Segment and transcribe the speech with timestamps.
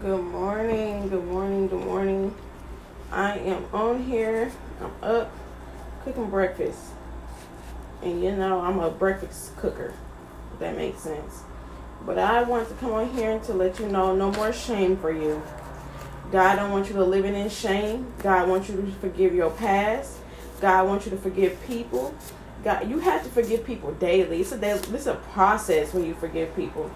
[0.00, 2.34] Good morning, good morning, good morning.
[3.12, 4.50] I am on here.
[4.80, 5.30] I'm up
[6.04, 6.80] cooking breakfast.
[8.00, 9.92] And you know, I'm a breakfast cooker.
[10.54, 11.42] If that makes sense.
[12.06, 14.96] But I want to come on here and to let you know no more shame
[14.96, 15.42] for you.
[16.32, 18.10] God don't want you to live in shame.
[18.22, 20.16] God wants you to forgive your past.
[20.62, 22.14] God wants you to forgive people.
[22.64, 24.40] God, you have to forgive people daily.
[24.40, 26.90] It's a it's a process when you forgive people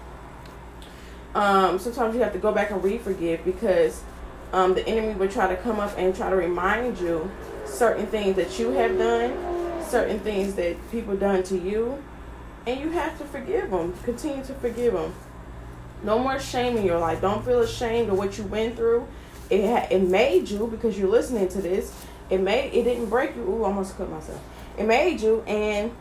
[1.35, 4.01] um, sometimes you have to go back and re-forgive because
[4.53, 7.29] um, the enemy will try to come up and try to remind you
[7.65, 12.01] certain things that you have done, certain things that people done to you,
[12.65, 13.93] and you have to forgive them.
[14.03, 15.13] Continue to forgive them.
[16.03, 17.19] No more shame in your life.
[17.19, 19.05] Don't feel ashamed of what you went through.
[19.49, 21.93] It ha- it made you because you're listening to this.
[22.29, 23.43] It made it didn't break you.
[23.43, 24.41] Ooh, I almost cut myself.
[24.77, 25.91] It made you, and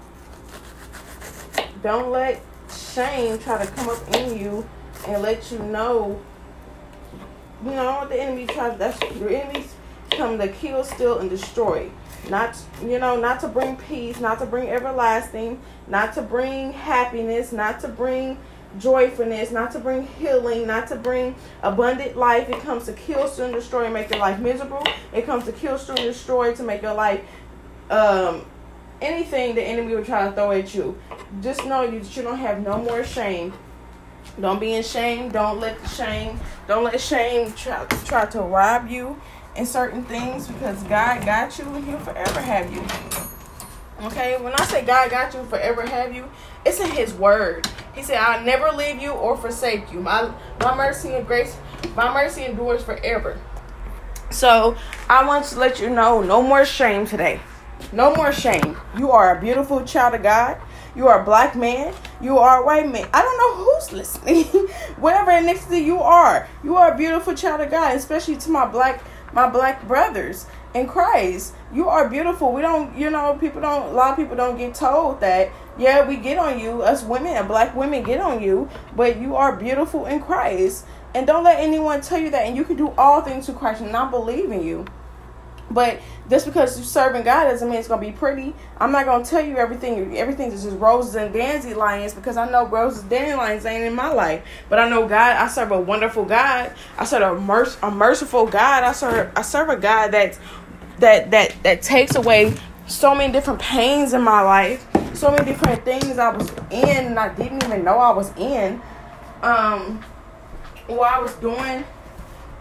[1.83, 2.41] don't let
[2.73, 4.66] shame try to come up in you
[5.06, 6.20] and let you know,
[7.64, 8.78] you know, what the enemy tries.
[8.78, 9.74] That's your enemies
[10.10, 11.91] come to kill, steal, and destroy.
[12.28, 17.52] Not, you know, not to bring peace, not to bring everlasting, not to bring happiness,
[17.52, 18.38] not to bring
[18.78, 22.48] joyfulness, not to bring healing, not to bring abundant life.
[22.48, 24.84] It comes to kill, steal, and destroy and make your life miserable.
[25.12, 27.20] It comes to kill, steal, and destroy to make your life
[27.91, 28.46] um,
[29.00, 30.98] anything the enemy will try to throw at you.
[31.42, 33.52] Just know that you don't have no more shame
[34.40, 35.30] don't be in shame.
[35.30, 39.20] Don't let the shame, don't let shame try, try to rob you
[39.56, 42.82] in certain things because God got you and He'll forever have you.
[44.06, 46.28] Okay, when I say God got you forever have you,
[46.64, 47.68] it's in His Word.
[47.94, 50.00] He said, "I'll never leave you or forsake you.
[50.00, 51.56] My my mercy and grace,
[51.94, 53.38] my mercy endures forever."
[54.30, 54.77] So
[55.08, 57.40] I want to let you know, no more shame today.
[57.92, 58.77] No more shame.
[58.96, 60.58] You are a beautiful child of God.
[60.97, 61.92] You are a black man.
[62.20, 63.09] You are a white man.
[63.12, 64.45] I don't know who's listening.
[64.97, 66.48] Whatever to you are.
[66.62, 69.03] You are a beautiful child of God, especially to my black
[69.34, 71.55] my black brothers in Christ.
[71.73, 72.53] You are beautiful.
[72.53, 76.07] We don't, you know, people don't, a lot of people don't get told that, yeah,
[76.07, 79.57] we get on you, us women and black women get on you, but you are
[79.57, 80.86] beautiful in Christ.
[81.14, 82.47] And don't let anyone tell you that.
[82.47, 84.85] And you can do all things through Christ and not believe in you.
[85.70, 88.55] But just because you're serving God doesn't mean it's gonna be pretty.
[88.79, 90.17] I'm not gonna tell you everything.
[90.17, 94.08] Everything is just roses and dandelions because I know roses and dandelions ain't in my
[94.08, 94.42] life.
[94.69, 95.36] But I know God.
[95.36, 96.73] I serve a wonderful God.
[96.98, 98.85] I serve a, merc- a merciful God.
[98.85, 100.39] I serve I serve a God that
[100.98, 102.55] that that that takes away
[102.86, 104.86] so many different pains in my life.
[105.14, 108.80] So many different things I was in and I didn't even know I was in.
[109.42, 110.03] Um,
[110.86, 111.85] what I was doing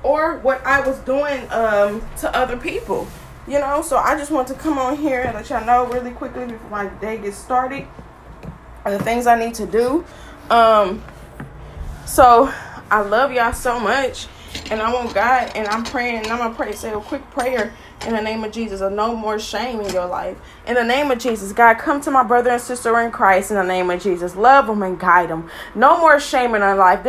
[0.04, 3.08] or what I was doing um, to other people.
[3.48, 6.12] You know, so I just want to come on here and let y'all know really
[6.12, 7.88] quickly before my day gets started
[8.92, 10.06] the things I need to do.
[10.50, 11.04] Um,
[12.06, 12.52] so
[12.92, 14.28] I love y'all so much,
[14.74, 17.74] and I want God, and I'm praying, and I'm gonna pray, say a quick prayer
[18.06, 20.38] in the name of Jesus, of no more shame in your life.
[20.68, 23.58] In the name of Jesus, God, come to my brother and sister in Christ in
[23.58, 24.36] the name of Jesus.
[24.36, 25.50] Love them and guide them.
[25.76, 27.04] No more shame in our life.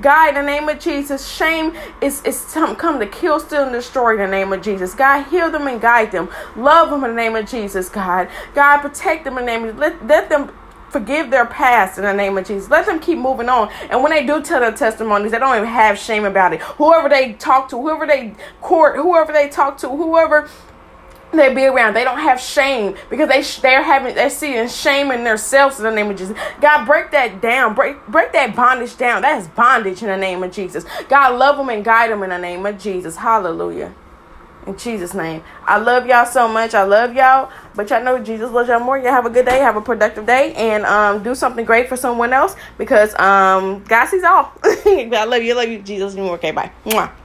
[0.00, 4.12] God, in the name of Jesus, shame is, is come to kill, steal, and destroy
[4.12, 4.94] in the name of Jesus.
[4.94, 6.28] God, heal them and guide them.
[6.54, 8.28] Love them in the name of Jesus, God.
[8.54, 10.52] God, protect them in the name of let, let them
[10.90, 12.68] forgive their past in the name of Jesus.
[12.68, 13.70] Let them keep moving on.
[13.90, 16.60] And when they do tell their testimonies, they don't even have shame about it.
[16.62, 20.48] Whoever they talk to, whoever they court, whoever they talk to, whoever
[21.32, 25.24] they be around, they don't have shame because they they're having they're seeing shame in
[25.24, 26.36] themselves in the name of Jesus.
[26.60, 29.22] God, break that down, break break that bondage down.
[29.22, 30.84] That is bondage in the name of Jesus.
[31.08, 33.16] God, love them and guide them in the name of Jesus.
[33.16, 33.94] Hallelujah.
[34.66, 35.42] In Jesus' name.
[35.64, 36.74] I love y'all so much.
[36.74, 37.50] I love y'all.
[37.74, 38.98] But y'all know Jesus loves y'all more.
[38.98, 39.58] Y'all have a good day.
[39.58, 40.52] Have a productive day.
[40.54, 44.52] And um, do something great for someone else because um, God sees all.
[44.64, 45.52] I love you.
[45.52, 46.16] I love you, Jesus.
[46.16, 46.70] Okay, bye.
[46.84, 47.10] Mwah.